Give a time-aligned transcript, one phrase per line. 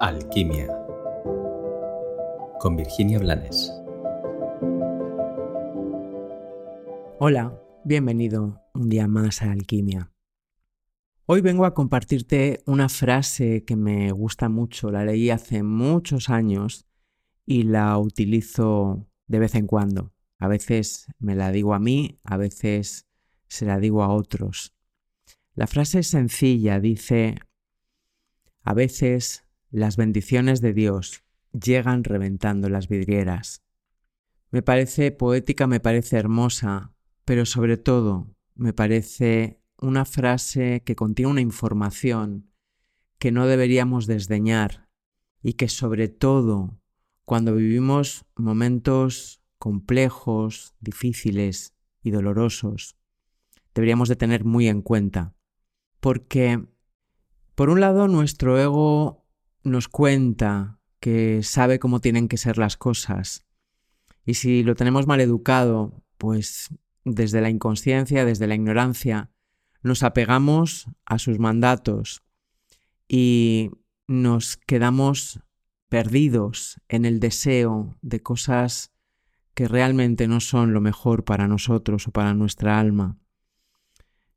[0.00, 0.68] Alquimia
[2.60, 3.72] con Virginia Blanes.
[7.18, 10.12] Hola, bienvenido un día más a Alquimia.
[11.26, 16.86] Hoy vengo a compartirte una frase que me gusta mucho, la leí hace muchos años
[17.44, 20.12] y la utilizo de vez en cuando.
[20.38, 23.08] A veces me la digo a mí, a veces
[23.48, 24.76] se la digo a otros.
[25.54, 27.34] La frase es sencilla, dice,
[28.62, 33.62] a veces las bendiciones de Dios llegan reventando las vidrieras.
[34.50, 41.30] Me parece poética, me parece hermosa, pero sobre todo me parece una frase que contiene
[41.30, 42.50] una información
[43.18, 44.88] que no deberíamos desdeñar
[45.42, 46.80] y que sobre todo
[47.24, 52.96] cuando vivimos momentos complejos, difíciles y dolorosos,
[53.74, 55.34] deberíamos de tener muy en cuenta.
[56.00, 56.64] Porque,
[57.54, 59.27] por un lado, nuestro ego
[59.64, 63.46] nos cuenta que sabe cómo tienen que ser las cosas.
[64.24, 66.68] Y si lo tenemos mal educado, pues
[67.04, 69.30] desde la inconsciencia, desde la ignorancia,
[69.82, 72.22] nos apegamos a sus mandatos
[73.06, 73.70] y
[74.06, 75.40] nos quedamos
[75.88, 78.92] perdidos en el deseo de cosas
[79.54, 83.18] que realmente no son lo mejor para nosotros o para nuestra alma,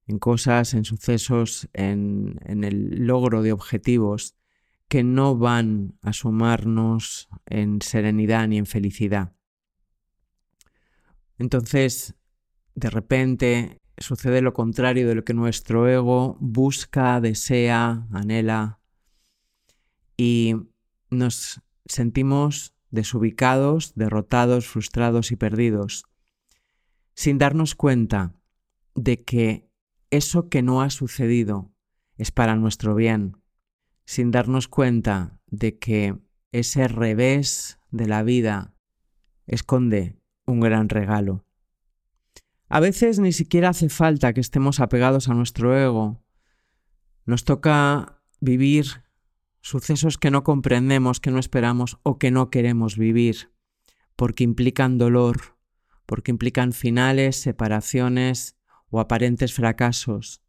[0.07, 4.35] en cosas, en sucesos, en, en el logro de objetivos
[4.91, 9.33] que no van a sumarnos en serenidad ni en felicidad.
[11.37, 12.15] Entonces,
[12.75, 18.81] de repente, sucede lo contrario de lo que nuestro ego busca, desea, anhela
[20.17, 20.55] y
[21.09, 26.03] nos sentimos desubicados, derrotados, frustrados y perdidos,
[27.13, 28.35] sin darnos cuenta
[28.95, 29.69] de que
[30.09, 31.71] eso que no ha sucedido
[32.17, 33.40] es para nuestro bien,
[34.11, 36.17] sin darnos cuenta de que
[36.51, 38.75] ese revés de la vida
[39.47, 41.45] esconde un gran regalo.
[42.67, 46.21] A veces ni siquiera hace falta que estemos apegados a nuestro ego.
[47.25, 49.01] Nos toca vivir
[49.61, 53.53] sucesos que no comprendemos, que no esperamos o que no queremos vivir,
[54.17, 55.57] porque implican dolor,
[56.05, 58.57] porque implican finales, separaciones
[58.89, 60.41] o aparentes fracasos.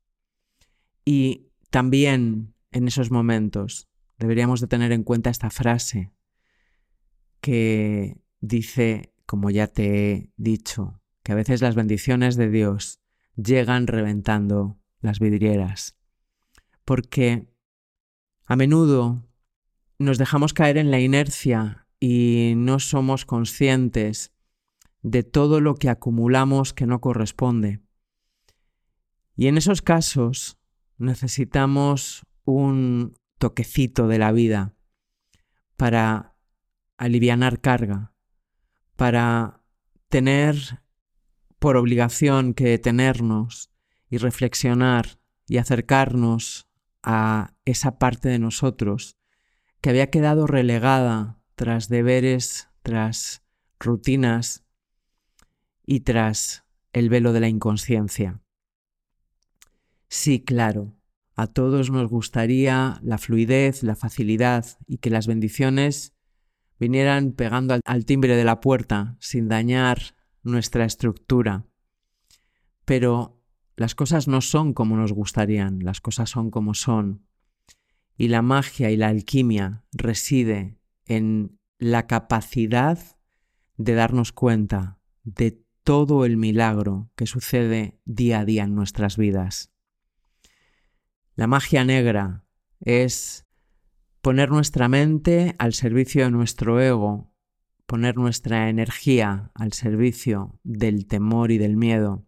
[1.05, 3.89] Y también en esos momentos
[4.19, 6.13] deberíamos de tener en cuenta esta frase
[7.41, 13.01] que dice, como ya te he dicho, que a veces las bendiciones de Dios
[13.37, 15.97] llegan reventando las vidrieras.
[16.85, 17.49] Porque
[18.47, 19.29] a menudo
[19.99, 24.33] nos dejamos caer en la inercia y no somos conscientes
[25.03, 27.81] de todo lo que acumulamos que no corresponde.
[29.37, 30.59] Y en esos casos
[30.99, 34.75] necesitamos un toquecito de la vida
[35.77, 36.37] para
[36.97, 38.13] alivianar carga,
[38.97, 39.63] para
[40.09, 40.83] tener
[41.59, 43.73] por obligación que detenernos
[44.11, 46.69] y reflexionar y acercarnos
[47.03, 49.17] a esa parte de nosotros
[49.81, 53.43] que había quedado relegada tras deberes, tras
[53.79, 54.65] rutinas
[55.85, 58.41] y tras el velo de la inconsciencia.
[60.09, 60.95] Sí, claro,
[61.35, 66.15] a todos nos gustaría la fluidez, la facilidad y que las bendiciones
[66.79, 71.67] vinieran pegando al, timbre de la puerta sin dañar nuestra estructura.
[72.85, 73.41] Pero
[73.77, 77.27] las cosas no son como nos gustarían, las cosas son como son.
[78.17, 82.99] Y la magia y la alquimia reside en la capacidad
[83.77, 89.72] de darnos cuenta de todo el milagro que sucede día a día en nuestras vidas.
[91.35, 92.45] La magia negra
[92.81, 93.47] es
[94.21, 97.33] poner nuestra mente al servicio de nuestro ego,
[97.87, 102.27] poner nuestra energía al servicio del temor y del miedo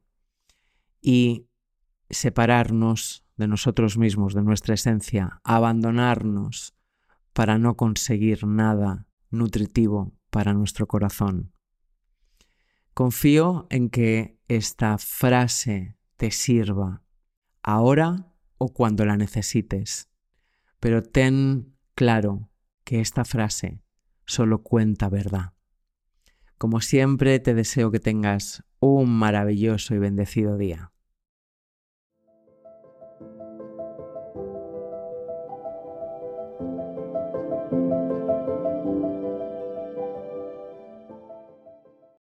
[1.03, 1.49] y
[2.09, 6.75] separarnos de nosotros mismos, de nuestra esencia, abandonarnos
[7.35, 11.53] para no conseguir nada nutritivo para nuestro corazón.
[12.95, 17.03] Confío en que esta frase te sirva
[17.63, 18.34] ahora
[18.69, 20.09] cuando la necesites.
[20.81, 22.51] Pero ten claro
[22.85, 23.83] que esta frase
[24.27, 25.53] solo cuenta verdad.
[26.59, 30.94] Como siempre, te deseo que tengas un maravilloso y bendecido día.